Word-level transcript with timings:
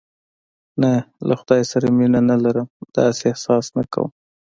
نه، 0.81 0.91
له 1.27 1.33
خدای 1.39 1.61
سره 1.71 1.87
مینه 1.97 2.21
نه 2.29 2.35
لرم، 2.43 2.67
داسې 2.97 3.23
احساس 3.31 3.65
نه 3.77 3.83
کوم. 3.93 4.09